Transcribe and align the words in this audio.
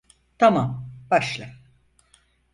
Tamam, 0.37 0.89
başla. 1.11 1.49